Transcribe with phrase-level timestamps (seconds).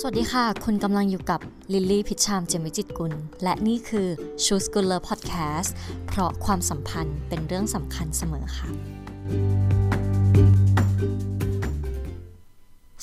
[0.00, 1.40] สวัสดีค่ะ คุณกำลังอยู่กับ
[1.72, 3.12] ลิลลี่พิชามเจมิจิตกุล
[3.42, 4.08] และนี่คือ
[4.44, 5.70] Choose Good Love Podcast
[6.06, 8.68] เพราะความสัมพันธ์เป็นเรื่องสำคัญเสมอค่ะ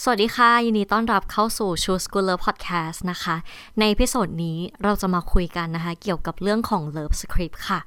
[0.02, 3.36] สวัสดีค่ะ ยินดีต้อนรับเข้าสู่ Choose Good Love Podcast นะคะ
[3.80, 7.80] ใน episode นี้เราจะมาคุยกันนะคะ เกี่ยวกับเรื่องของ Love Script ค่ะ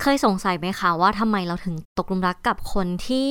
[0.00, 3.28] เคยสงสัยไหมคะว่าทำไมเราถึงตกหลุมรักกับคนที่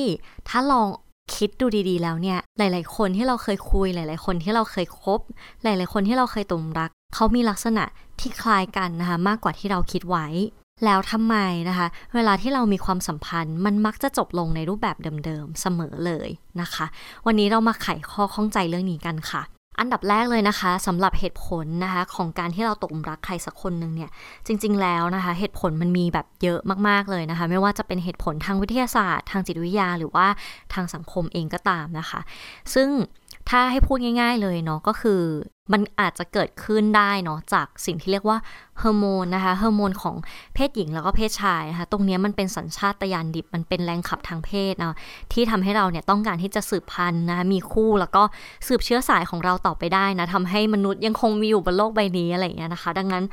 [0.50, 0.88] ถ้าลอง
[1.36, 5.20] คิดดูดีๆ แล้วเนี่ย หลาย ๆ คนที่เราเคยคุย หลาย ๆ คนที่เราเคยคบ
[5.62, 7.84] หลาย ๆ คนที่เราเคยตกหลุมรัก เขามีลักษณะ
[8.20, 10.26] ที่คล้ายกันนะคะมากกว่าที่เราคิดไว้
[10.84, 11.36] แล้วทำไม
[11.68, 16.28] นะคะ เวลาที่เรามีความสัมพันธ์ มันมักจะจบลงในรูปแบบเดิม ๆ เสมอเลย
[16.60, 16.86] นะคะ
[17.26, 19.42] วันนี้เรามาไขข้อข้องใจเรื่องนี้กันค่ะ
[19.80, 24.10] อันดับแรกเลยนะคะสำหรับเหตุผลนะคะของการที่เราตกหลุมรักใครสักคนหนึ่งเนี่ย
[24.46, 30.26] จริง ๆ แล้วนะคะ เหตุผลมันมีแบบเยอะมากๆเลยนะคะ ไม่ว่าจะเป็นเหตุผลทางวิทยาศาสตร์ ทางจิตวิทยา หรือว่า
[30.74, 32.20] ทางสังคมเองก็ตามนะคะ
[32.74, 32.88] ซึ่ง
[33.50, 35.20] ถ้าให้พูดง่าย ๆ เลยเนาะก็คือ
[35.72, 38.38] มันอาจจะเกิดขึ้นได้เนาะจากสิ่งที่เรียกว่า
[38.82, 40.16] ฮอร์โมนนะคะฮอร์โมนของ
[40.54, 44.96] เพศหญิงแล้วก็เพศชายนะคะตรงนี้มันเป็นสัญชาตญาณดิบมันเป็นแรงขับทางเพศนะ
[45.32, 48.22] ที่ทำให้เราเนี่ยต้องการที่จะสืบพันธุ์นะคะมีคู่แล้วก็
[48.66, 53.24] สืบเชื้อสายของเราต่อไปได้นะทำให้มนุษย์ยังคงมีอยู่บนโลกใบนี้อะไรอย่างเงี้ยนะคะ ดังนั้น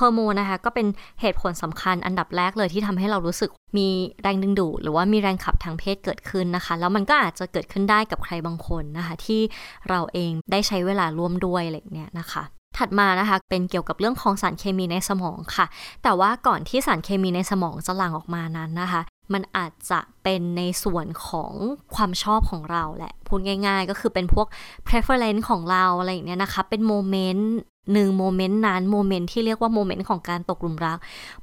[0.00, 0.86] ฮอร์โมนนะคะก็เป็น
[1.20, 3.88] เหตุผลสำคัญอันดับแรกเลยที่ทำให้เรารู้สึกมี
[4.22, 9.40] แรงดึงดูดหรือว่ามีแรงขับทางเพศเกิดขึ้นนะคะ แล้วมันก็อาจจะเกิดขึ้นได้กับใครบางคนนะคะ ที่
[9.88, 12.44] เราเองได้ใช้เวลาร่วมด้วยอะไรเงี้ยนะคะ
[12.78, 15.66] ถัดมานะคะเป็นเกี่ยวกับเรื่องของสารเคมีในสมองค่ะ
[16.02, 19.00] แต่ว่าก่อนที่สารเคมีในสมองจะหลั่งออกมานั้นนะคะ
[19.32, 21.52] มันอาจจะเป็นในส่วนของ
[21.94, 24.46] ความชอบของเราแหละพูดง่าย ๆ ก็คือเป็นพวก
[24.86, 27.52] preference ของเราอะไรอย่างเนี้ยนะคะ เป็น moment
[27.92, 30.98] หนึ่ง moment นั้น moment ที่เรียกว่า moment ของการตกหลุมรัก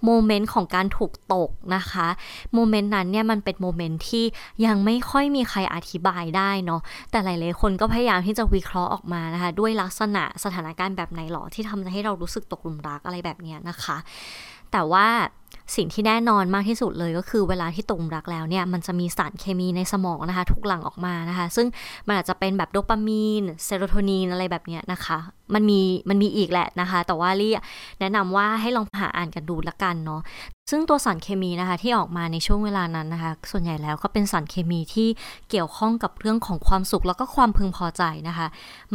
[0.05, 2.07] moment ของการถูกตกนะคะ
[2.53, 4.23] moment นั้นเนี่ยมันเป็น moment ที่
[4.65, 13.97] ยังไม่ค่อยมีใครอธิบายได้เนาะแต่หลายๆคนก็พยายามที่จะวิเคราะห์ออกมานะคะ ด้วยลักษณะสถานการณ์แบบไหนหรอที่ทำให้เรารู้สึกตกหลุมรักอะไรแบบนี้นะคะ
[14.71, 15.07] แต่ว่า
[15.75, 21.67] สิ่งที่แน่นอนมากที่สุดเลยก็คือเวลาที่ตกรักแล้วเนี่ยมันจะมีสารเคมีในสมองนะคะ ถูกหลั่งออกมานะคะ ซึ่ง
[22.07, 25.17] มันอาจจะเป็นแบบโดปามีนเซโรโทนินอะไรแบบนี้นะคะ
[25.53, 27.53] มันมีมันมีอีกแหละนะคะ แต่ว่าลี่
[27.99, 30.21] แนะนำว่าให้ลองหาอ่านกันดูละกันเนาะ
[30.71, 35.07] ซึ่งตัวสารเคมีนะคะที่ออกมาในช่วงเวลานั้นนะคะ ส่วนใหญ่แล้วก็เป็นสารเคมีที่
[35.49, 38.47] เกี่ยวข้องกับเรื่องของความสุขแล้วก็ความพึงพอใจนะคะ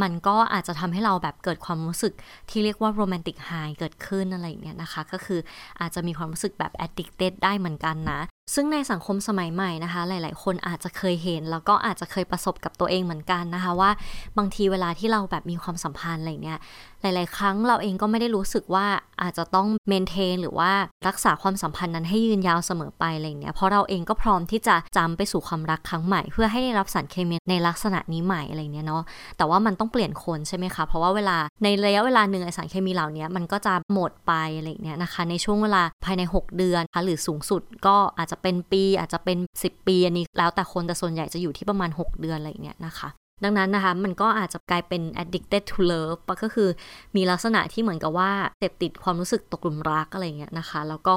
[0.02, 2.12] มันก็อาจจะทำให้เราแบบเกิดความรู้สึก
[2.50, 5.40] ที่เรียกว่า romantic high เกิดขึ้นอะไรอย่างเงี้ยนะคะ ก็คือ
[5.80, 8.20] อาจจะมีความรู้สึกแบบ addicted ได้เหมือนกันนะ
[8.54, 13.90] ซึ่งในสังคมสมัยใหม่นะคะ หลาย ๆ คนอาจจะเคยเห็น แล้วก็อาจจะเคยประสบกับตัวเองเหมือนกันนะคะ ว่า
[14.38, 16.58] บางทีเวลาที่เราแบบมีความสัมพันธ์อะไรเนี่ย
[17.02, 18.86] หลาย ๆ ครั้งเราเองก็ไม่ได้รู้สึกว่า
[19.22, 20.70] อาจจะต้องเมนเทนหรือว่า
[21.08, 29.02] รักษาความสัมพันธ์นั้นให้ยืนยาวเสมอไปอะไรเนี้ยเพราะเราเองก็พร้อมที่จะจำไปสู่ความรักครั้งใหม่ เพื่อให้ได้รับสารเคมีในลักษณะนี้ใหม่อะไรเนี้ยเนาะ
[29.36, 43.08] แต่ว่ามันต้องเปลี่ยนคนใช่ไหมคะเพราะว่าเวลาในระยะเวลาหนึ่งไอสารเคมีเหล่านี้มันก็จะหมดไปอะไรเนี้ยนะคะในช่วงเวลาภายใน 6 เดือนหรือสูงสุดก็อาจจะเป็นปีอาจจะเป็น 10 ปีอันนี้แล้วแต่คนแต่ส่วนใหญ่จะอยู่ที่ประมาณ 6 เดือนอะไรเนี้ยนะคะ
[43.44, 46.68] ดังนั้นนะคะ มันก็อาจจะกลายเป็น addicted to love ก็คือ
[47.16, 51.14] มีลักษณะที่เหมือนกับว่าเสพติดความรู้สึกตกหลุมรักอะไรเงี้ยนะคะ แล้วก็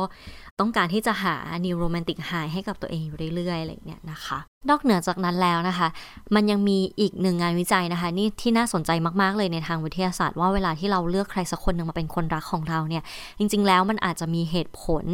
[0.59, 4.39] ต้องการที่จะหา new romantic high ให้กับตัวเองอยู่เรื่อยๆอะไรเงี้ยนะคะ
[4.69, 5.87] นอกเหนือจากนั้นแล้วนะคะ
[6.35, 13.03] มันยังมีอีกหนึ่งงานวิจัยนะคะ นี่ที่น่าสนใจมากๆเลยในทางวิทยาศาสตร์ว่าเวลาที่เราเลือกใครสักคนหนึ่งมาเป็นคนรักของเราเนี่ย
[13.39, 15.05] จริง ๆ แล้วมันอาจจะมีเหตุผล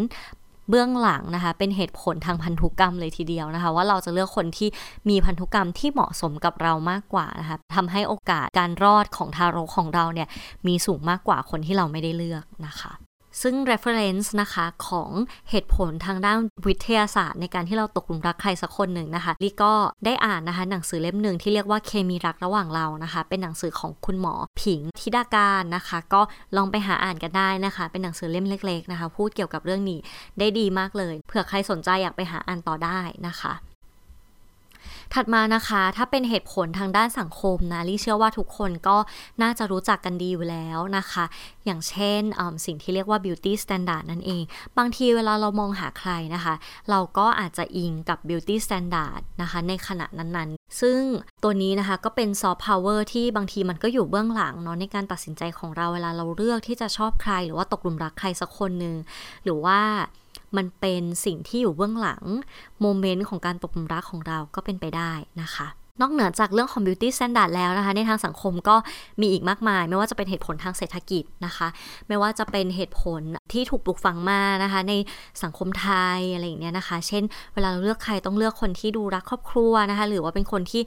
[0.69, 4.69] เบื้องหลังนะคะ เป็นเหตุผลทางพันธุกรรมเลยทีเดียวนะคะ ว่าเราจะเลือกคนที่
[5.09, 10.27] มีพันธุกรรมที่เหมาะสมกับเรามากกว่านะคะทำให้โอกาสการรอดของทารกของเราเนี่ย
[10.67, 13.06] มีสูงมากกว่าคนที่เราไม่ได้เลือกนะคะ
[13.41, 15.11] ซึ่ง reference นะคะของ
[15.49, 16.37] เหตุผลทางด้าน
[16.67, 19.73] วิทยาศาสตร์ในการที่เราตกหลุมรักใครสักคนหนึ่งนะคะลี่ก็
[20.05, 26.21] ได้อ่านนะคะหนังสือเล่มหนึ่งที่เรียกว่าเคมีรักระหว่างเรานะคะ เป็นหนังสือของคุณหมอผิงทิดาการนะคะ ก็
[26.55, 29.99] ลองไปหาอ่านกันได้นะคะ เป็นหนังสือเล่มเล็ก ๆนะคะ พูดเกี่ยวกับเรื่องนี้
[30.39, 33.53] ได้ดีมากเลยเผื่อใครสนใจอยากไปหาอ่านต่อได้นะคะ
[35.13, 38.97] ถัดมานะคะ ถ้าเป็นเหตุผลทางด้านสังคมนะลี่เชื่อว่าทุกคนก็
[39.41, 41.25] น่าจะรู้จักกันดีอยู่แล้วนะคะ
[41.65, 42.21] อย่างเช่น
[42.65, 44.43] สิ่งที่เรียกว่า beauty standard นั่นเอง
[44.77, 46.53] บางทีเวลาเรามองหาใครนะคะ
[46.89, 50.99] เราก็อาจจะอิงกับ beauty standard นะคะ ในขณะนั้นๆ ซึ่ง
[51.43, 58.95] ตัวนี้นะคะก็เป็น soft power ที่บางทีมันก็อยู่เบื้องหลังเนาะในการตัดสินใจของเราเวลาเราเลือกที่จะชอบใคร หรือว่าตกหลุมรักใครสักคนหนึ่ง
[59.43, 59.79] หรือว่า
[60.57, 62.23] มันเป็นสิ่งที่อยู่เบื้องหลัง
[62.81, 65.11] โมเมนต์ของการตกหลุมรักของเราก็เป็นไปได้
[65.41, 65.67] นะคะ
[66.01, 68.75] นอกเหนือจากเรื่องของ beauty standard แล้วนะคะ ในทางสังคมก็
[69.21, 71.67] มีอีกมากมาย ไม่ว่าจะเป็นเหตุผลทางเศรษฐกิจนะคะ
[72.07, 73.21] ไม่ว่าจะเป็นเหตุผล
[73.53, 74.93] ที่ถูกปลูกฝังมานะคะ ใน
[75.43, 77.23] สังคมไทยอะไรอย่างเงี้ยนะคะ เช่น
[77.53, 80.81] เวลาเราเลือกใครต้องเลือกคนที่ดูรักครอบครัวนะคะ หรือว่าเป็นคนที่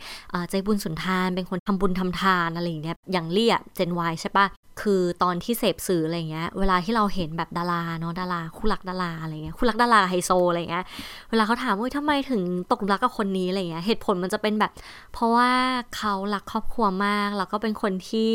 [0.51, 4.47] ใจบุญสุนทาน เป็นคนทำบุญทำทานอะไรอย่างเงี้ยอย่างเลี่ยเจนวใช่ปะ
[4.83, 10.85] คือตอนที่เสพสื่ออะไรเงี้ย เวลาที่เราเห็นแบบดาราเนาะดารา คู่รักดาราอะไรเงี้ยคู่รักดาราไฮโซอะไรเงี้ย
[11.31, 12.43] เวลาเขาถามว่าทำไมถึง
[12.73, 14.73] ตกรักกับคนนี้อะไรเงี้ยเหตุผลมันจะเป็นแบบ
[15.13, 15.51] เพราะว่า
[15.97, 18.31] เขารักครอบครัวมากแล้วก็เป็นคนที่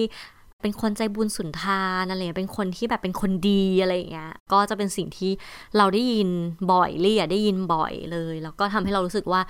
[0.65, 5.31] เป็นคนใจบุญสุนทานอะไรเป็นคนที่แบบเป็นคนดีอะไรอย่างเงี้ย ก็จะเป็นสิ่งที่
[5.77, 6.29] เราได้ยิน
[6.71, 9.41] บ่อยเรียได้ยินบ่อยเลย แล้วก็ทำให้เรารู้สึกว่า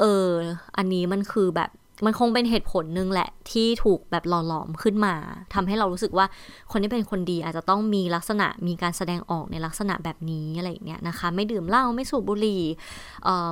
[0.00, 0.28] เออ
[0.76, 1.70] อันนี้มันคือแบบ
[2.04, 5.14] มันคงเป็นเหตุผลหนึ่งแหละที่ถูกแบบหล่อหลอมขึ้นมา
[5.54, 6.26] ทำให้เรารู้สึกว่า
[6.70, 12.62] คนที่เป็นคนดีอาจจะต้องมีลักษณะมีการแสดงออกในลักษณะแบบนี้อะไรอย่างเงี้ยนะคะ ไม่ดื่มเหล้าไม่สูบบุหรี่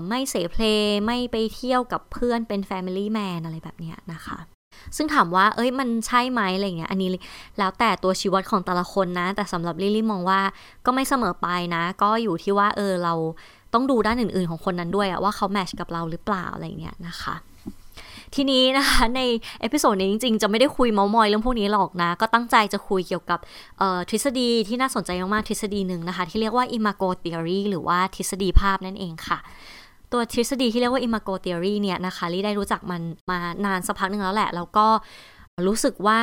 [0.08, 0.64] ไม่เสพเพล
[1.06, 4.38] ไม่ไปเที่ยวกับเพื่อนเป็น Family Man อะไรแบบเนี้ยนะคะ
[4.96, 7.10] ซึ่งถามว่า เอ้ย มันใช่ไหมอะไรเงี้ย อันนี้
[7.58, 10.40] แล้วแต่ตัวชีวิตของแต่ละคนนะ แต่สำหรับลิลี่มองว่า
[10.86, 13.14] ก็ไม่เสมอไปนะ ก็อยู่ที่ว่า เออ เรา
[13.74, 17.34] ต้องดูด้านอื่น ๆ ของคนนั้นด้วยอะว่าเขา match กับเราหรือเปล่าอะไรเงี้ยนะคะ
[18.34, 19.20] ทีนี้นะคะใน
[19.60, 23.38] episode นี้จริง ๆ จะไม่ได้คุยเมาท์มอยเรื่องพวกนี้หรอกนะ ก็ตั้งใจจะคุยเกี่ยวกับ
[24.10, 29.38] ทฤษฎีที่น่าสนใจมากๆทฤษฎีหนึ่งนะคะ ที่เรียกว่า imago theory หรือว่าทฤษฎีภาพนั่นเองค่ะ
[30.12, 34.86] ตัวทฤษฎีที่เรียกว่า imago theory เนี่ยนะคะลี่ได้รู้จักมันมานานสักพักหนึ่งแล้วแหละ แล้วก็
[35.66, 36.20] รู้สึกว่า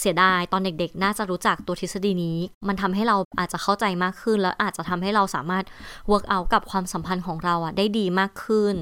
[0.00, 2.38] เสียดายตอนเด็ก ๆ น่าจะรู้จักตัวทฤษฎีนี้
[2.68, 5.64] มันทำให้เราอาจจะเข้าใจมากขึ้น แล้วอาจจะทำให้เราสามารถ
[6.10, 8.74] work out กับความสัมพันธ์ของเราอะได้ดีมากขึ้น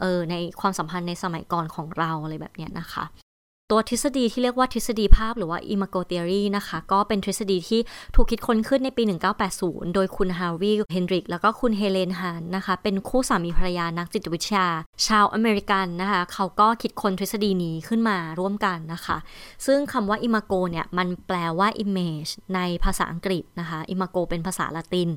[0.00, 3.04] เออในความสัมพันธ์ในสมัยก่อนของเราอะไรแบบเนี้ยนะคะ
[3.70, 7.80] ตัวทฤษฎีที่เรียกว่าทฤษฎีภาพหรือว่า imago theory นะคะ ก็เป็นทฤษฎีที่
[8.14, 9.02] ถูกคิดค้นขึ้นในปี
[9.48, 14.66] 1980 โดยคุณฮาร์วีเฮนริก แล้วก็คุณเฮเลนฮานนะคะ เป็นคู่สามีภรรยานักจิตวิทยา
[15.06, 19.16] ชาวอเมริกันนะคะ เขาก็คิดค้นทฤษฎีนี้ขึ้นมาร่วมกันนะคะ
[19.66, 25.10] ซึ่งคำว่า imago เนี่ย มันแปลว่า image ในภาษาอังกฤษนะคะ imago เป็นภาษาละติน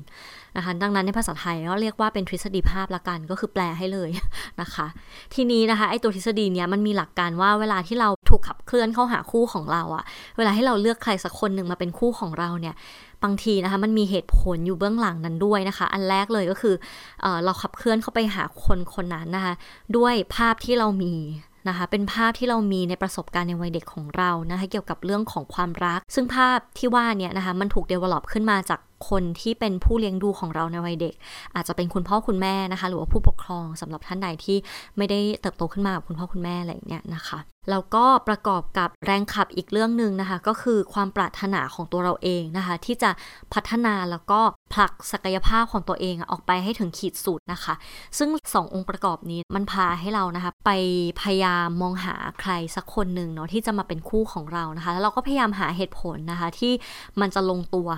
[0.56, 4.10] นะคะ ดังนั้นในภาษาไทยก็เรียกว่าเป็นทฤษฎีภาพละกัน ก็คือแปลให้เลย
[4.60, 4.86] นะคะ
[5.34, 10.04] ทีนี้นะคะ ไอตัวทฤษฎีเนี้ยมันมีหลักการว่าเวลาที่เรา ถูกขับเคลื่อนเข้าหาคู่ของเราอะ
[10.36, 12.74] เวลาให้เราเลือกใครสักคนหนึ่งมาเป็นคู่ของเราเนี่ย
[13.24, 16.74] บางทีนะคะมันมีเหตุผลอยู่เบื้องหลังนั้นด้วยนะคะ อันแรกเลยก็คือ
[17.20, 19.54] เอเราขับเคลื่อนเข้าไปหาคนคนนั้นนะคะ
[19.96, 21.14] ด้วยภาพที่เรามี
[21.68, 31.14] นะคะเป็นภาพที่เรามีในประสบการณ์ในวัยเด็กของเรานะคะเกี่ยวกับเรื่องของความรัก ซึ่งภาพที่ว่าเนี่ยนะคะมันถูกเดเวล็อปขึ้นมาจาก คนที่เป็นผู้เลี้ยงดูของเราในวัยเด็ก
[31.54, 34.56] อาจจะเป็นคุณพ่อคุณแม่นะคะ หรือว่าผู้ปกครองสำหรับท่านใดที่
[34.96, 37.38] ไม่ได้เติบโตขึ้นมากับคุณพ่อคุณแม่อะไรอย่างเงี้ยนะคะ
[37.70, 43.10] แล้วก็ประกอบกับแรงขับอีกเรื่องหนึ่งนะคะ ก็คือความปรารถนาของตัวเราเองนะคะ ที่จะ
[43.54, 44.40] พัฒนาแล้วก็
[44.74, 47.74] ผลักศักยภาพของตัวเองออกไปให้ถึงขีดสุดนะคะ
[48.18, 50.70] ซึ่งสององค์ประกอบนี้มันพาให้เรานะคะ ไป
[51.20, 56.72] พยายามมองหาใครสักคนหนึ่งเนาะที่จะมาเป็นคู่ของเรานะคะ แล้วเราก็พยายามหาเหตุผลนะคะ ที่
[57.20, 57.88] มันจะลงตัว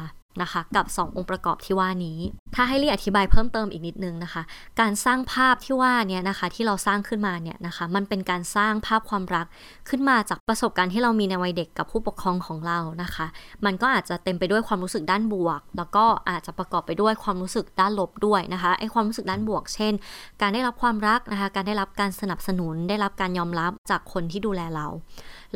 [0.42, 2.18] นะคะ กับ 2 องค์ประกอบที่ว่านี้
[2.54, 4.42] ถ้าให้รีอธิบายเพิ่มเติมอีกนิดนึงนะคะ
[4.80, 9.46] การสร้างภาพที่ว่าเนี่ยนะคะ ที่เราสร้างขึ้นมาเนี่ยนะคะ มันเป็นการสร้างภาพความรัก
[9.88, 13.26] ขึ้นมาจากประสบการณ์ที่เรามีในวัยเด็กกับผู้ปกครองของเรานะคะ
[13.64, 19.92] มันก็อาจจะเต็มไปด้วยความรู้สึกด้านบวก แล้วก็อาจจะประกอบไปด้วยความรู้สึกด้านลบด้วยนะคะไอ้ความรู้สึกด้านบวก เช่น
[20.40, 24.86] การได้รับความรักนะคะ การได้รับการสนับสนุน ได้รับการยอมรับจากคนที่ดูแลเรา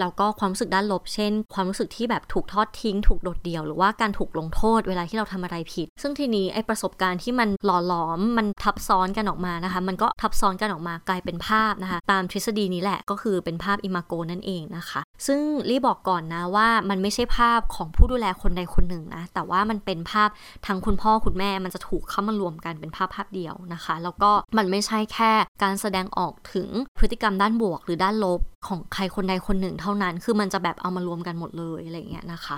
[0.01, 15.41] แล้วก็ความรู้สึกด้านลบ เช่น ความรู้สึกที่แบบถูกทอดทิ้ง ถูกโดดเดี่ยว หรือว่าการถูกลงโทษเวลาที่เราทำอะไรผิด ซึ่งทีนี้ไอประสบการณ์ที่มันหล่อหลอมมันทับซ้อนกันออกมานะคะ มันก็ทับซ้อนกันออกมากลายเป็นภาพนะคะ ตามทฤษฎีนี้แหละก็คือเป็นภาพอิมาโกนั่นเองนะคะ ซึ่ง
[15.71, 20.29] รีบอกก่อนนะว่ามันไม่ใช่ภาพของผู้ดูแลคนใดคนหนึ่งนะแต่ว่ามันเป็นภาพ
[20.67, 26.69] ทั้งคุณพ่อคุณแม่มันจะถูกเข้ามารวมกันเป็นภาพภาพเดียวนะคะ แล้วก็มันไม่ใช่แค่การแสดงออกถึง
[26.99, 32.57] พฤติกรรมด้านบวกหรือด้านลบของใครคนใดคนหนึ่งเท่านั้น คือมันจะแบบเอามารวมกันหมดเลยอะไรเงี้ยนะคะ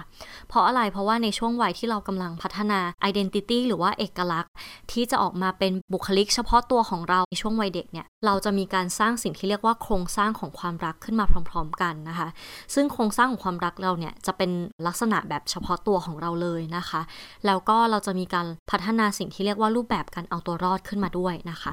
[0.48, 2.80] เพราะอะไร เพราะว่าในช่วงวัยที่เรากำลังพัฒนา
[3.10, 4.52] identity หรือว่าเอกลักษณ์
[4.92, 12.28] ที่จะออกมาเป็นบุคลิกเฉพาะตัวของเราในช่วงวัยเด็กเนี่ย เราจะมีการสร้างสิ่งที่เรียกว่าโครงสร้างของความรักขึ้นมาพร้อม ๆ กันนะคะ
[12.74, 14.50] ซึ่งโครงสร้างของความรักเราเนี่ยจะเป็น
[14.86, 17.00] ลักษณะแบบเฉพาะตัวของเราเลยนะคะ
[17.46, 21.72] แล้วก็เราจะมีการพัฒนาสิ่งที่เรียกว่ารูปแบบการเอาตัวรอดขึ้นมาด้วยนะคะ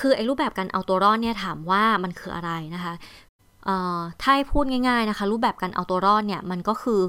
[0.00, 2.92] คือไอ้รูปแบบการเอาตัวรอดเนี่ยถามว่ามันคืออะไรนะคะ
[4.20, 7.00] ถ้าให้พูดง่ายๆนะคะ รูปแบบการเอาตัวรอดเนี่ย มันก็คือ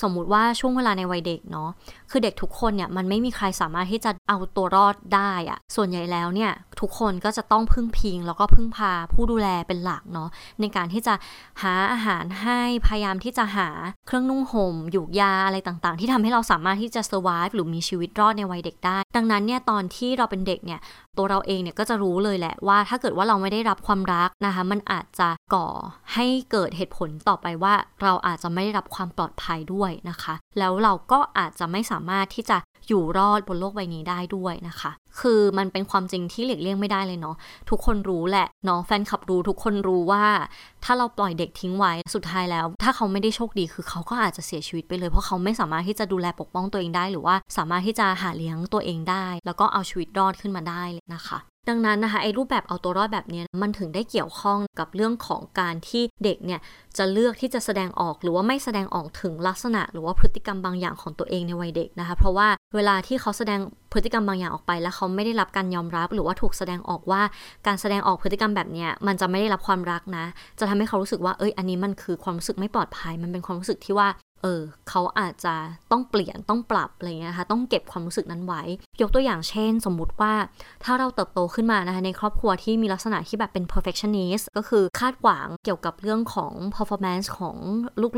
[0.00, 1.68] สมมุติว่าช่วงเวลาในวัยเด็กเนาะ
[2.10, 10.28] คือเด็กทุกคนเนี่ยมันไม่มีใครสามารถที่จะเอาตัวรอดได้อะส่วนใหญ่แล้วเนี่ยทุกคนก็จะต้องพึ่งพิง แล้วก็พึ่งพาผู้ดูแลเป็นหลักเนาะ
[10.60, 11.14] ในการที่จะ
[11.62, 13.68] หาอาหารให้พยายามที่จะหา
[14.06, 20.80] เครื่องนุ่งห่มหยูกยาอะไรต่างๆ ที่ทำให้เราสามารถที่จะ survive หรือมีชีวิตรอดในวัยเด็กได้ ดังนั้นเนี่ยตอนที่เราเป็นเด็กเนี่ย
[21.18, 25.68] ตัวเราเองเนี่ยก็จะรู้เลยแหละว่า ถ้าเกิดว่าเราไม่ได้รับความรักนะคะมันอาจจะก่อ
[26.14, 37.36] ให้เกิดเหตุผลต่อไปว่า เราอาจจะไม่ได้รับความปลอดภัยด้วยนะคะ แล้วเราก็อาจจะไม่สาามารถที่จะอยู่รอดบนโลกใบนี้ได้ด้วยนะคะ คือมันเป็นความจริงที่หลีกเลี่ยงไม่ได้เลยเนาะ
[37.70, 40.24] ทุกคนรู้แหละเนาะแฟนคลับรู้ทุกคนรู้ว่า
[40.84, 56.60] ถ้าเราปล่อยเด็กทิ้งไว้สุดท้ายแล้ว ถ้าเขาไม่ได้โชคดีคือเขาก็อาจจะเสียชีวิตไปเลย เพราะเขาไม่สามารถที่จะดูแลปกป้องตัวเองได้ หรือว่าสามารถที่จะหาเลี้ยงตัวเองได้ แล้วก็เอาชีวิตรอดขึ้นมาได้เลยนะคะ ดังนั้นนะคะไอ้รูปแบบเอาตัวรอดแบบนี้มันถึงได้เกี่ยวข้องกับเรื่องของการที่เด็กเนี่ย
[56.98, 63.60] จะเลือกที่จะแสดงออกหรือว่าไม่แสดงออกถึงลักษณะ หรือว่าพฤติกรรมบางอย่างของตัวเองในวัยเด็กนะคะ เพราะว่าเวลาที่เขาแสดง
[63.92, 67.22] พฤติกรรมบางอย่างออกไป แล้วเขาไม่ได้รับการยอมรับ หรือว่าถูกแสดงออกว่า
[67.66, 70.24] การแสดงออกพฤติกรรมแบบนี้มันจะไม่ได้รับความรักนะ
[70.58, 74.08] จะทำให้เขารู้สึกว่าเอ้ยอันนี้มันคือความรู้สึกไม่ปลอดภัย มันเป็นความรู้สึกที่ว่า
[74.42, 75.54] เออเขาอาจจะ
[75.92, 78.62] ต้องเปลี่ยนต้องปรับอะไรเงี้ยค่ะต้องเก็บความรู้สึกนั้นไว้
[79.00, 80.32] ยกตัวอย่างเช่น สมมุติว่า
[80.84, 87.56] ถ้าเราเติบโตขึ้นมานะคะในครอบครัวที่มีลักษณะที่แบบเป็น perfectionist ก็คือคาดหวังเกี่ยวกับเรื่องของ performance ของ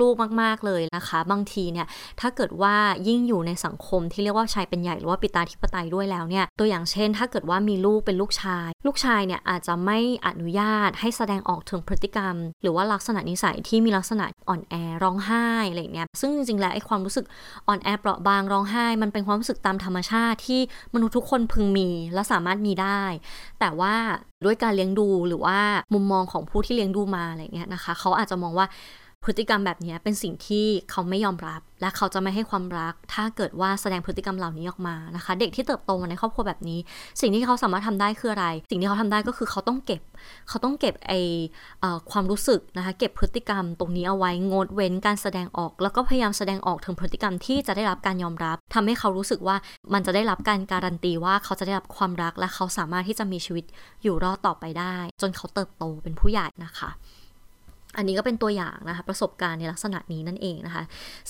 [0.02, 1.86] ลูกๆมาก ๆ เลยนะคะ บางทีเนี่ย
[2.20, 2.74] ถ้าเกิดว่า
[3.08, 17.24] ยิ่งอยู่ในสังคมที่เรียกว่าชายเป็นใหญ่หรือว่าปิตาธิปไตยด้วยแล้วเนี่ยตัวอย่างเช่น ถ้าเกิดว่ามีลูกเป็นลูกชาย ลูกชายเนี่ยอาจจะไม่อนุญาตให้แสดงออกถึงพฤติกรรม หรือว่าลักษณะนิสัยที่มีลักษณะอ่อนแอร้องไห้อะไรเงี้ยซึ่งจริงๆแล้วไอ้ความรู้สึก
[17.66, 20.60] อ่อนแอเปราะบางร้องไห้ มันเป็นความรู้สึกตามธรรมชาติที่
[20.94, 23.02] มนุษย์ทุกคนพึงมีและสามารถมีได้
[23.60, 23.94] แต่ว่า
[24.44, 25.58] ด้วยการเลี้ยงดูหรือว่า
[25.94, 28.66] มุมมองของผู้ที่เลี้ยงดูมาอะไรเงี้ยนะคะ เขาอาจจะมองว่า
[29.24, 36.78] พฤติกรรมแบบนี้เป็นสิ่งที่เขาไม่ยอมรับ และเขาจะไม่ให้ความรัก ถ้าเกิดว่าแสดงพฤติกรรมเหล่านี้ออกมานะคะ เด็กที่เติบโตมาในครอบครัวแบบนี้
[37.20, 40.02] สิ่งที่เขาสามารถทำได้คืออะไร สิ่งที่เขาทำได้ก็คือเขาต้องเก็บ
[40.48, 41.12] เขาต้องเก็บไอ
[42.10, 49.56] ความรู้สึกนะคะเก็บพฤติกรรมตรงนี้เอาไว้งดเว้นการแสดงออก แล้วก็พยายามแสดงออกถึงพฤติกรรมที่จะได้รับการยอมรับทำให้เขารู้สึกว่า
[49.92, 53.64] มันจะได้รับการการันตีว่าเขาจะได้รับความรักและเขาสามารถที่จะมีชีวิต
[54.02, 56.90] อยู่รอดต่อไปได้ จนเขาเติบโตเป็นผู้ใหญ่นะคะ
[57.98, 60.82] อันนี้ก็เป็นตัวอย่างนะคะประสบการณ์ในลักษณะนี้นั่นเองนะคะ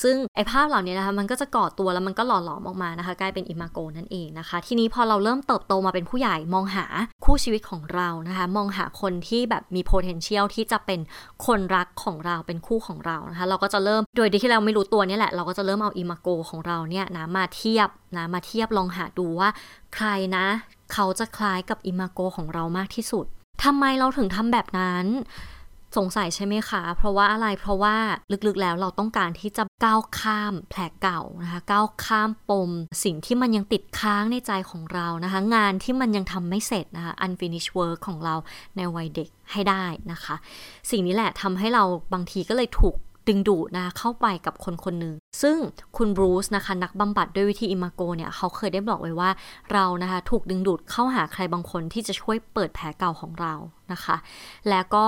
[0.02, 6.86] ซึ่งไอภาพเหล่านี้นะคะมันก็จะก่อตัวแล้วมันก็หล่อหลอมออกมานะคะ กลายเป็นอิมาโกนั่นเองนะคะ ทีนี้พอเราเริ่มเติบโตมาเป็นผู้ใหญ่มองหา
[7.24, 11.00] คู่ชีวิตของเรานะคะ มองหาคนที่แบบมี potential ที่จะเป็น
[11.46, 19.48] คนรักของเราเป็นคู่ของเรานะคะ เราก็จะเริ่มโดยที่เราไม่รู้ตัวนี่แหละเราก็จะเริ่มเอาอิมาโกของเราเนี่ยนะมาเทียบนะมาเทียบลองหาดูว่า
[19.94, 20.46] ใครนะ
[20.92, 23.26] เขาจะคล้ายกับอิมาโกของเรามากที่สุด
[23.64, 25.06] ทำไมเราถึงทำแบบนั้น
[25.96, 27.96] สงสัยใช่ไหมคะ เพราะว่าอะไร เพราะว่า
[28.46, 32.70] ลึกๆแล้วเราต้องการที่จะก้าวข้ามแผลเก่านะคะ ก้าวข้ามปม
[33.04, 38.34] สิ่งที่มันยังติดค้างในใจของเรานะคะ งานที่มันยังทำไม่เสร็จนะคะ unfinished work ของเรา
[38.76, 40.34] ในวัยเด็กให้ได้นะคะ
[40.90, 42.94] สิ่งนี้แหละทำให้เราบางทีก็เลยถูก
[43.28, 45.56] ดึงดูดนะเข้าไปกับคนคนหนึ่งซึ่ง
[45.96, 49.30] คุณบรูซนะคะนักบำบัดด้วยวิธีอิมาโกเนี่ยเขาเคยได้บอกไว้ว่า
[49.72, 53.54] เรานะคะถูกดึงดูดเข้าหาใครบางคนที่จะช่วยเปิดแผลเก่าของเรา
[53.92, 54.16] นะคะ
[54.70, 55.04] แล้วก็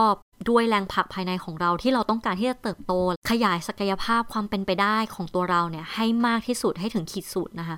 [0.48, 2.92] ด้วยแรงผลักภายในของเราที่เราต้องการที่จะเติบโต
[3.30, 7.76] ขยายศักยภาพความเป็นไปได้ของตัวเราเนี่ยให้มากที่สุดให้ถึงขีดสุดนะคะ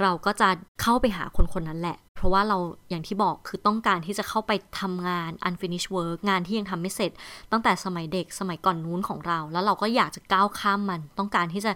[0.00, 0.48] เราก็จะ
[0.82, 2.58] เข้าไปหาคนคนนั้นแหละ เพราะว่าเรา
[2.90, 7.10] อย่างที่บอกคือต้องการที่จะเข้าไปทำงาน unfinished work งานที่ยังทำไม่เสร็จ
[7.52, 11.72] ตั้งแต่สมัยเด็กสมัยก่อนนู้นของเรา แล้วเราก็อยากจะก้าวข้ามมัน ต้องการที่จะ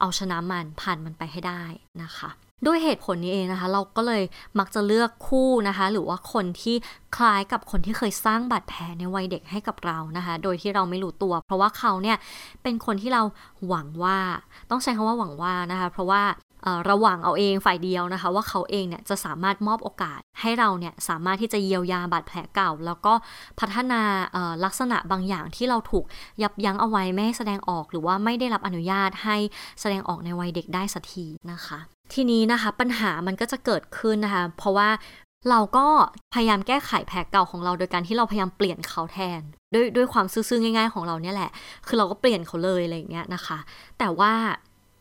[0.00, 1.62] เอาชนะมันผ่านมันไปให้ได้
[2.02, 2.30] นะคะ
[2.66, 4.22] ด้วยเหตุผลนี้เองนะคะ เราก็เลย
[4.58, 6.76] มักจะเลือกคู่นะคะ หรือว่าคนที่
[7.16, 12.16] คล้ายกับคนที่เคยสร้างบาดแผลในวัยเด็กให้กับเรานะคะ โดยที่เราไม่รู้ตัว เพราะว่าเขาเนี่ย
[12.62, 13.22] เป็นคนที่เรา
[13.68, 14.18] หวังว่า
[14.70, 16.22] ต้องใช้คำว่าหวังว่านะคะ เพราะว่า
[16.90, 23.12] ระหว่างเอาเองฝ่ายเดียวนะคะ ว่าเขาเองเนี่ยจะสามารถมอบโอกาสให้เราเนี่ยสามารถที่จะเยียวยาบาดแผลเก่า แล้วก็
[23.60, 24.02] พัฒนา
[24.64, 26.04] ลักษณะบางอย่างที่เราถูก
[26.42, 29.36] ยับยั้งเอาไว้ไม่ให้แสดงออก หรือว่าไม่ได้รับอนุญาตให้
[29.80, 31.78] แสดงออกในวัยเด็กได้สักทีนะคะ
[32.14, 34.88] ทีนี้นะคะปัญหามันก็จะเกิดขึ้นนะคะ เพราะว่า
[35.50, 35.86] เราก็
[36.34, 39.40] พยายามแก้ไขแผลเก่าของเราโดยการที่เราพยายามเปลี่ยนเขาแทน
[39.74, 41.50] ด้วยด้วยความซื่อๆง่าย ๆ ของเราเนี่ยแหละ
[41.86, 43.58] คือเราก็เปลี่ยนเขาเลยอะไรอย่างเงี้ยนะคะ
[43.98, 44.32] แต่ว่า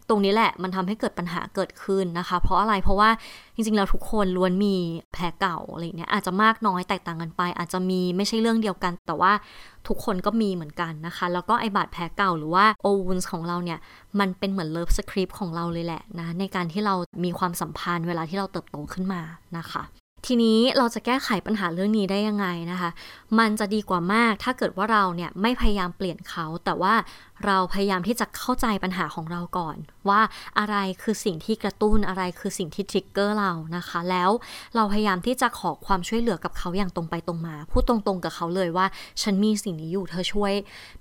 [0.09, 3.09] ตรงนี้แหละมันทำให้เกิดปัญหาเกิดขึ้นนะคะ เพราะอะไรเพราะว่า
[3.55, 4.75] จริงๆแล้วทุกคนล้วนมี
[5.13, 9.31] แผลเก่าอะไรเนี้ยอาจจะมากน้อยแตกต่างกันไป อาจจะมีไม่ใช่เรื่องเดียวกัน แต่ว่า
[9.87, 13.79] ทุกคนก็มีเหมือนกันนะคะ แล้วก็ไอบาดแผลเก่าหรือว่า old wounds ของเราเนี่ย
[14.19, 19.21] มันเป็นเหมือน love script ของเราเลยแหละนะในการที่เรามีความสัมพันธ์เวลาที่เราเติบโตขึ้นมา
[19.57, 19.83] นะคะ
[20.25, 22.89] ทีนี้เราจะแก้ไขปัญหาเรื่องนี้ได้ยังไงนะคะ
[23.39, 26.93] มันจะดีกว่ามากถ้าเกิดว่าเราเนี่ยไม่พยายามเปลี่ยนเขา แต่ว่า
[27.45, 29.77] เราพยายามที่จะเข้าใจปัญหาของเราก่อน
[30.09, 30.21] ว่า
[30.59, 34.29] อะไรคือสิ่งที่กระตุ้นอะไรคือสิ่งที่ทริกเกอร์เรานะคะ แล้ว
[34.75, 38.85] เราพยายามที่จะขอความช่วยเหลือกับเขาอย่างตรงไปตรงมา พูดตรงๆกับเขาเลยว่า
[39.21, 40.53] ฉันมีสิ่งนี้อยู่เธอช่วย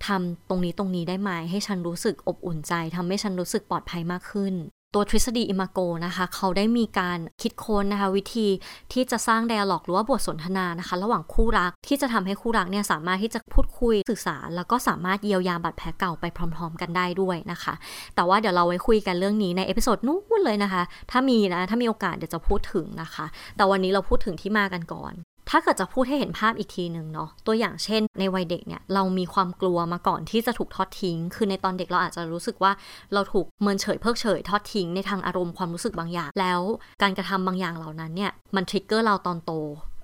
[0.07, 4.55] ทำตรงนี้ตรงนี้ได้ไหมให้ฉันรู้สึกอบอุ่นใจทำให้ฉันรู้สึกปลอดภัยมากขึ้น
[4.95, 8.49] ตัวทฤษฎีอิมาโกนะคะ เขาได้มีการคิดค้นนะคะ วิธี
[8.93, 17.75] ที่จะสร้างไดอะล็อกหรือว่าบทสนทนานะคะ ระหว่างคู่รักที่จะทำให้คู่รักเนี่ยสามารถที่จะพูดคุยสื่อสาร แล้วก็สามารถเยียวยาบาดแผลเก่าไปพร้อม ๆ กันได้ด้วยนะคะ
[18.15, 23.27] แต่ว่าเดี๋ยวเราไว้คุยกันเรื่องนี้ใน episode นู้นเลยนะคะ ถ้ามีนะถ้ามีโอกาสเดี๋ยวจะพูดถึงนะคะ
[23.57, 25.15] แต่วันนี้เราพูดถึงที่มากันก่อน
[25.51, 32.73] ถ้าเกิดจะพูดให้เห็นภาพอีกทีหนึ่งเนาะตัวอย่างเช่น ในวัยเด็กเนี่ยเรามีความกลัวมาก่อนที่จะถูกทอดทิ้ง คือในตอนเด็กเราอาจจะรู้สึกว่า
[33.13, 36.61] เราถูกเมินเฉยเพิกเฉยทอดทิ้งในทางอารมณ์ความรู้สึกบางอย่าง แล้ว
[37.03, 39.53] การกระทำบางอย่างเหล่านั้นเนี่ยมัน trigger เราตอนโต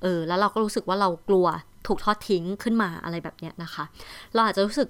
[0.02, 1.46] เออแล้วเราก็รู้สึกว่าเรากลัว
[1.86, 3.84] ถูกทอดทิ้งขึ้นมาอะไรแบบเนี้ยนะคะ
[4.34, 4.88] เราอาจจะรู้สึก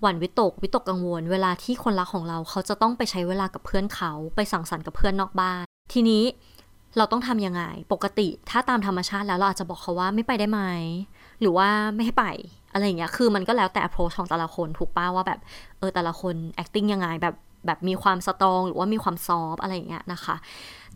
[0.00, 5.62] หวั่นวิตกวิตกกังวล เวลาที่คนรักของเราเขาจะต้องไปใช้เวลากับเพื่อนเขา ไปสังสรรค์กับเพื่อนนอกบ้าน
[5.92, 6.22] ทีนี้
[6.96, 10.60] เราต้องทำยังไง ปกติถ้าตามธรรมชาติแล้วเราอาจจะบอกเขาว่าไม่ไปได้ไหม
[11.40, 12.26] หรือว่าไม่ให้ไป
[12.72, 15.40] อะไรอย่างเงี้ย คือมันก็แล้วแต่ approach ของแต่ละคนถูกป้าว่าแบบ
[15.78, 17.34] เออแต่ละคน acting ยังไงแบบ
[17.66, 20.36] แบบมีความสตรอง หรือว่ามีความซอฟอะไรอย่างเงี้ยนะคะ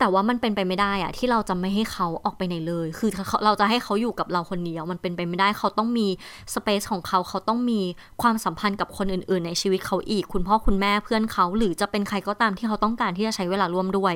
[0.01, 3.11] แต่ว่ามันเป็นไปไม่ได้อะที่เราจะไม่ให้เขาออกไปไหนเลย คือ
[3.45, 6.07] เราจะให้เขาอยู่กับเราคนเดียว มันเป็นไปไม่ได้เขาต้องมี
[6.55, 7.81] สเปซของเขาเขาต้องมี
[8.23, 14.15] ความสัมพันธ์กับคนอื่น ๆ ในชีวิตเขาอีก คุณพ่อคุณแม่เพื่อนเขา หรือจะเป็นใครก็ตามที่เขาต้องการที่จะใช้เวลาร่วมด้วย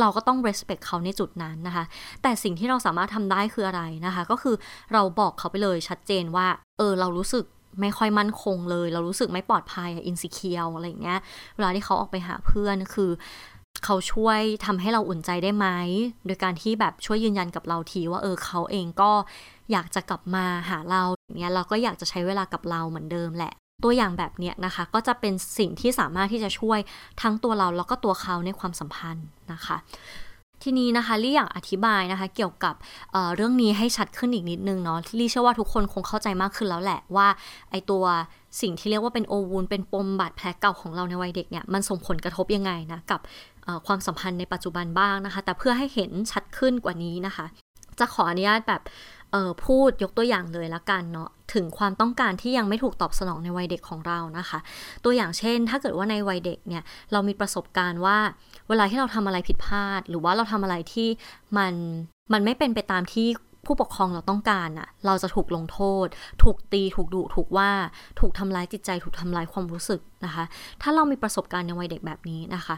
[0.00, 1.84] เราก็ต้อง respect เขาในจุดนั้นนะคะ
[2.22, 4.54] แต่สิ่งที่เราสามารถทำได้คืออะไรนะคะ ก็คือ
[4.92, 6.46] เราบอกเขาไปเลยชัดเจนว่า
[6.78, 7.44] เออเรารู้สึก
[7.80, 11.18] ไม่ค่อยมั่นคงเลย เรารู้สึกไม่ปลอดภัยอินสิเคียวอะไรอย่างเงี้ย
[11.56, 13.10] เวลาที่เขาออกไปหาเพื่อนคือ
[13.84, 15.66] เขาช่วยทำให้เราอุ่นใจได้ไหม
[16.26, 19.10] โดยการที่แบบช่วยยืนยันกับเราทีว่าเออเขาเองก็
[19.72, 23.52] อยากจะกลับมาหาเราอย่างเงี้ยเราก็อยากจะใช้เวลากับเราเหมือนเดิมแหละ
[23.84, 26.78] ตัวอย่างแบบเนี้ยนะคะ ก็จะเป็นสิ่งที่สามารถที่จะช่วย
[27.22, 29.76] ทั้งตัวเราแล้วก็ตัวเขาในความสัมพันธ์นะคะ
[30.62, 32.74] ทีนี้นะคะลี่อยากอธิบายนะคะ เกี่ยวกับ
[33.12, 37.26] เเรื่องนี้ให้ชัดขึ้นอีกนิดนึงเนาะลี่เชื่อว่าทุกคนคงเข้าใจมากขึ้นแล้วแหละว่า
[37.70, 38.04] ไอตัว
[38.60, 43.20] สิ่งที่เรียกว่าเป็นโอวูนเป็นปมบาดแผลเก่าของเราในวัยเด็กเนี่ยมันส่งผลกระทบยังไงนะกับ
[43.86, 47.46] ความสัมพันธ์ในปัจจุบันบ้างนะคะ แต่เพื่อให้เห็นชัดขึ้นกว่านี้นะคะ
[47.98, 48.82] จะขออนุญาตแบบ
[49.66, 54.58] พูดยกตัวอย่างเลยละกันเนาะถึงความต้องการที่ยังไม่ถูกตอบสนองในวัยเด็กของเรานะคะ
[55.04, 58.18] ตัวอย่างเช่น ถ้าเกิดว่าในวัยเด็กเนี่ยเรามีประสบการณ์ว่า
[58.68, 61.08] เวลาที่เราทำอะไรผิดพลาด หรือว่าเราทำอะไรที่
[61.56, 61.74] มัน
[62.32, 63.28] มันไม่เป็นไปตามที่
[63.66, 66.06] ผู้ปกครองเราต้องการอะเราจะถูกลงโทษ
[66.42, 67.70] ถูกตี ถูกดุ ถูกว่า
[68.20, 70.44] ถูกทำร้ายจิตใจ ถูกทำร้ายความรู้สึกนะคะ
[70.82, 72.74] ถ้าเรามีประสบการณ์ในวัยเด็กแบบนี้นะคะ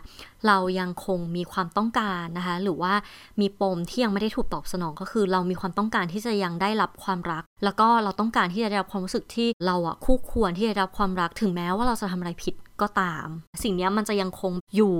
[0.46, 2.94] เรายังคงมีความต้องการนะคะ หรือว่า
[3.40, 13.26] มีปมที่ยังไม่ได้ถูกตอบสนองก็คือ เรามีความต้องการที่จะยังได้รับความรัก แล้วก็เราต้องการที่จะได้รับความรู้สึกที่เราอะคู่ควรที่จะได้รับความรัก ถึงแม้ว่าเราจะทำอะไรผิดก็ตาม
[13.62, 14.96] สิ่งนี้มันจะยังคงอยู่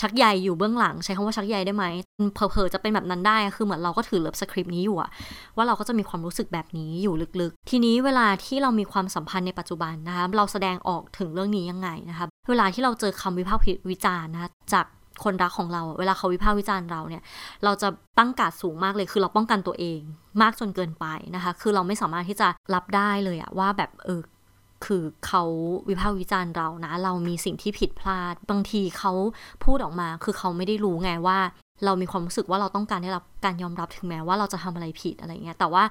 [0.00, 1.84] ชักใยอยู่เบื้องหลัง ใช้คำว่าชักใยได้ไหม
[2.34, 5.10] เพอๆจะเป็นแบบนั้นได้คือเหมือนเราก็ถือเลิฟสคริปต์นี้อยู่อะ
[5.56, 14.86] ว่าเราก็จะมีความรู้สึกแบบนี้อยู่ลึกๆ ทีนี้เวลาที่เรามีความสัมพันธ์ในปัจจุบันนะคะเราแสดงออกถึงเรื่องนี้ยังไงนะคะเวลาที่เราเจอคำวิพากษ์วิจารณ์นะคะจาก
[15.24, 17.22] คนรักของเราเวลาเขาวิพากษ์วิจารณ์เราเนี่ย
[17.64, 20.00] เราจะตั้งกาดสูงมากเลย คือเราป้องกันตัวเอง
[20.42, 24.20] มากจนเกินไปนะคะ คือเราไม่สามารถที่จะรับได้เลยอะว่าแบบเออ
[24.84, 25.42] คือเขา
[25.88, 29.12] วิพากษ์วิจารณ์เรานะ เรามีสิ่งที่ผิดพลาด บางทีเขา
[29.64, 31.38] พูดออกมา คือเขาไม่ได้รู้ไงว่า
[31.84, 35.84] เรามีความรู้สึกว่าเราต้องการได้รับการยอมรับถึงแม้ว่าเราจะทำอะไรผิดอะไรเงี้ย แต่ว่า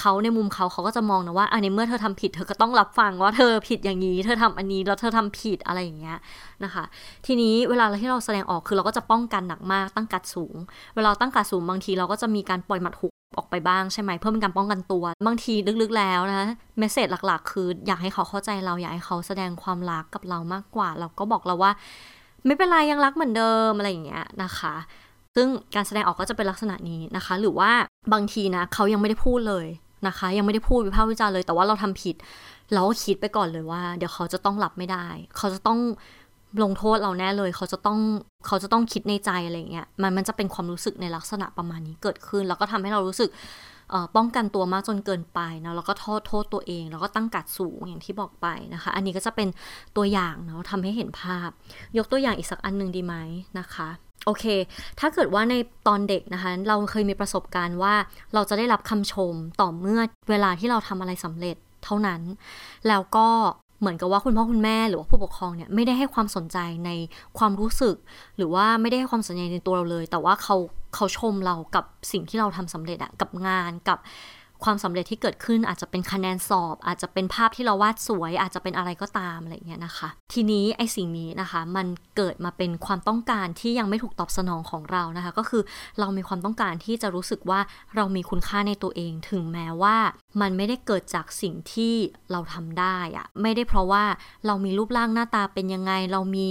[0.00, 6.16] เขาในมุมเขาเขาก็จะมองนะว่าอันนี้เมื่อเธอทำผิด เธอก็ต้องรับฟังว่าเธอผิดอย่างนี้ เธอทำอันนี้แล้วเธอทำผิดอะไรอย่างเงี้ย
[6.64, 6.84] นะคะ
[7.26, 10.54] ทีนี้เวลาที่เราแสดงออกคือเราก็จะป้องกันหนักมากตั้งกัดสูง
[10.96, 21.72] เวลาตั้งกัดสูงบางทีเราก็จะมีการปล่อยหมัดหุกออกไปบ้างใช่ไหมเพื่อเป็นการป้องกันตัว บางทีลึกๆแล้วนะเมสเซจหลักๆ คืออยากให้เขาเข้าใจเราอยากให้เขาแสดงความรักกับเรามากกว่า เราก็บอกเราว่า
[22.46, 24.74] ไม่เป็นไรยังรักเหมือนเดิมอะไรอย่างเงี้ยนะคะ
[25.34, 27.70] ซึ่งการแสดงออกก็จะเป็นลักษณะนี้นะคะ หรือว่า
[28.12, 29.66] บางทีนะเขายังไม่ได้พูดเลย
[30.06, 32.16] นะคะ ยังไม่ได้พูดวิพากษ์วิจารณ์เลยแต่ว่าเราทำผิด
[32.72, 35.78] เราก็คิดไปก่อนเลยว่า เดี๋ยวเขาจะต้องรับไม่ได้ เขาจะต้อง
[36.62, 37.98] ลงโทษเราแน่เลย เขาจะต้อง
[38.46, 43.30] เขาจะต้องคิดในใจอะไรเงี้ยมันมันจะเป็นความรู้สึกในลักษณะประมาณนี้เกิดขึ้น แล้วก็ทำให้เรารู้สึก
[44.16, 49.48] ป้องกันตัวมากจนเกินไปนะแล้วก็โทษโทษตัวเอง แล้วก็ตั้งกัดสูงอย่างที่บอกไปนะคะ อันนี้ก็จะเป็น
[49.96, 51.48] ตัวอย่างเนาะทำให้เห็นภาพ
[51.98, 53.14] ยกตัวอย่างอีกสักอันหนึ่งดีไหม
[53.58, 53.88] นะคะ
[54.26, 54.44] โอเค
[55.00, 55.54] ถ้าเกิดว่าใน
[55.86, 57.94] ตอนเด็กนะคะ เราเคยมีประสบการณ์ว่า
[58.34, 62.20] เราจะได้รับคำชมต่อเมื่อเวลาที่เราทำอะไรสำเร็จเท่านั้น
[62.88, 63.28] แล้วก็
[63.80, 66.90] เหมือนกับว่าคุณพ่อคุณแม่หรือว่าผู้ปกครองเนี่ยไม่ได้ให้ความสนใจใน
[67.38, 67.96] ความรู้สึก
[68.36, 70.56] หรือว่าไม่ได้ให้ความสนใจในตัวเราเลย แต่ว่าเขา
[70.94, 73.98] เขาชมเรากับสิ่งที่เราทำสำเร็จอะกับงานกับ
[74.64, 85.62] ความสำเร็จที่เกิดขึ้นอาจจะเป็นคะแนนสอบ อาจจะเป็นภาพที่เราวาดสวย อาจจะเป็นอะไรก็ตามอะไรเงี้ยนะคะ ทีนี้ไอ้สิ่งนี้นะคะ มันเกิดมาเป็นความต้องการที่ยังไม่ถูกตอบสนองของเรานะคะ ก็คือ
[85.98, 87.60] เรามีความต้องการที่จะรู้สึกว่า
[87.96, 89.96] เรามีคุณค่าในตัวเอง ถึงแม้ว่า
[90.40, 91.94] มันไม่ได้เกิดจากสิ่งที่
[92.32, 94.04] เราทำได้อะไม่ได้เพราะว่า
[94.46, 96.48] เรามีรูปร่างหน้าตาเป็นยังไงเรามี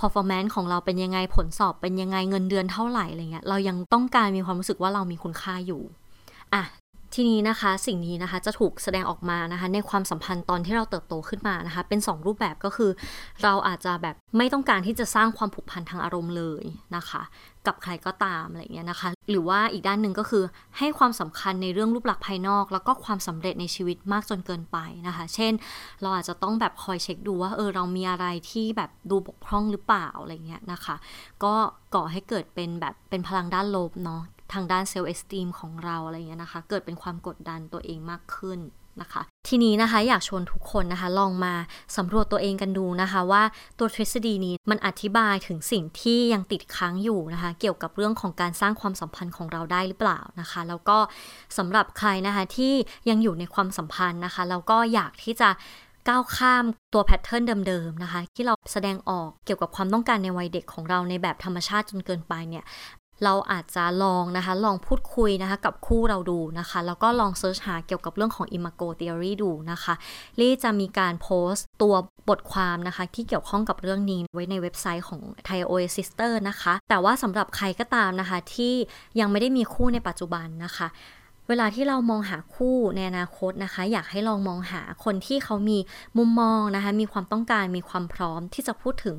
[0.00, 5.82] performance ของเราเป็นยังไงผลสอบเป็นยังไงเงินเดือนเท่าไหร่อะไรเงี้ยเรายังต้องการมีความรู้สึกว่าเรามีคุณค่าอยู่
[6.54, 6.62] อะ
[7.14, 12.90] ทีนี้นะคะสิ่งนี้นะคะจะถูกแสดงออกมานะคะในความสัมพันธ์ตอนที่เราเติบโตขึ้นมานะคะเป็น 2 รูปแบบก็คือ
[13.42, 16.62] เราอาจจะแบบไม่ต้องการที่จะสร้างความผูกพันทางอารมณ์เลย
[16.96, 17.22] นะคะ
[17.66, 20.44] กับใครก็ตามอะไรเงี้ยนะคะ หรือว่าอีกด้านหนึ่งก็คือ
[20.78, 25.52] ให้ความสำคัญในเรื่องรูปลักษณ์ภายนอก แล้วก็ความสำเร็จในชีวิตมากจนเกินไปนะคะ เช่น
[26.02, 30.96] เราอาจจะต้องแบบคอยเช็คดูว่าเออเรามีอะไรที่แบบดูบกพร่องหรือเปล่าอะไรเงี้ยนะคะ
[31.44, 31.54] ก็
[31.94, 38.60] ก่อให้เกิดเป็นแบบเป็นพลังด้านลบเนาะ ทางด้านเซลล์เอสตีมของเราอะไรเงี้ยนะคะ เกิดเป็นความกดดันตัวเองมากขึ้น
[39.02, 41.54] นะคะทีนี้นะคะอยากชวนทุกคนนะคะลองมา
[41.96, 43.42] สำรวจตัวเองกันดูนะคะ ว่า
[43.78, 50.98] ตัวทฤษฎีนี้มันอธิบายถึงสิ่งที่ยังติดค้างอยู่นะคะ เกี่ยวกับเรื่องของการสร้างความสัมพันธ์ของเราได้หรือเปล่านะคะ แล้วก็
[51.58, 52.74] สำหรับใครนะคะที่
[53.08, 55.50] ยังอยู่ในความสัมพันธ์นะคะแล้วก็อยากที่จะ
[56.08, 62.64] ก้าวข้ามตัว pattern เดิมๆนะคะ ที่เราแสดงออกเกี่ยวกับความต้องการในวัยเด็กของเราในแบบธรรมชาติจนเกินไปเนี่ย
[63.24, 69.94] เราอาจจะลองนะคะ ลองพูดคุยนะคะกับคู่เราดูนะคะ แล้วก็ลอง search หาเกี่ยวกับเรื่องของ Imago Theory ดูนะคะ
[70.40, 71.94] ลี่จะมีการโพสต์ตัว
[72.28, 78.74] บทความนะคะ ที่เกี่ยวข้องกับเรื่องนี้ไว้ในเว็บไซต์ของ Thai o a Sister นะคะ แต่ว่าสำหรับใครก็ตามนะคะ ที่
[79.20, 80.88] ยังไม่ได้มีคู่ในปัจจุบันนะคะ
[81.50, 85.78] เวลาที่เรามองหาคู่ในอนาคตนะคะ อยากให้ลองมองหาคนที่เขามี
[86.18, 89.16] มุมมองนะคะ มีความต้องการมีความพร้อมที่จะพูดถึง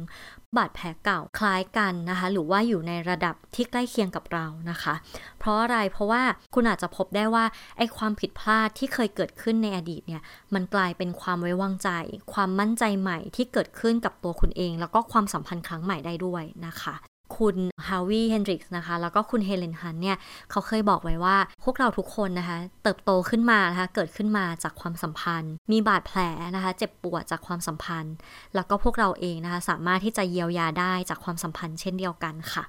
[0.55, 4.93] บาดแผลเก่าคล้ายกันนะคะ หรือว่าอยู่ในระดับที่ใกล้เคียงกับเรานะคะ
[5.39, 6.23] เพราะอะไรเพราะว่า
[6.55, 7.45] คุณอาจจะพบได้ว่า
[7.77, 10.21] ไอ้ความผิดพลาดที่เคยเกิดขึ้นในอดีตเนี่ย
[10.53, 11.89] มันกลายเป็นความไว้วางใจ
[12.33, 16.95] ความมั่นใจใหม่ที่เกิดขึ้นกับตัวคุณเอง แล้วก็ความสัมพันธ์ครั้งใหม่ได้ด้วยนะคะ
[17.37, 20.17] คุณฮาวิเฮนดริกส์นะคะ แล้วก็คุณเฮเลนฮันเนี่ย
[20.51, 26.19] เขาเคยบอกไว้ว่า พวกเราทุกคนนะคะ เติบโตขึ้นมานะคะ เกิดขึ้นมาจากความสัมพันธ์ มีบาดแผล
[26.55, 28.15] นะคะ เจ็บปวดจากความสัมพันธ์
[28.55, 32.65] แล้วก็พวกเราเองนะคะ สามารถที่จะเยียวยาได้จากความสัมพันธ์เช่นเดียวกันค่ะ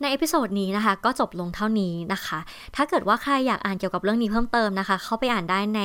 [0.00, 2.38] ใน episode นี้นะคะ ก็จบลงเท่านี้นะคะ
[2.76, 5.80] ถ้าเกิดว่าใครอยากอ่านเกี่ยวกับเรื่องนี้เพิ่มเติมนะคะ เข้าไปอ่านได้ใน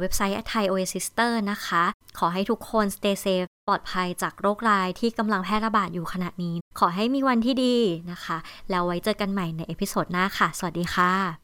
[0.00, 1.82] เว็บไซต์ Thai o a Sister นะคะ
[2.18, 7.76] ขอให้ทุกคน stay safe ปลอดภัยจากโรคร้ายที่กำลังแพร่ระบาดอยู่ขณะนี้ ขอให้มีวันที่ดี
[8.12, 8.36] นะคะ
[8.70, 11.43] แล้วไว้เจอกันใหม่ใน episode หน้าค่ะ สวัสดีค่ะ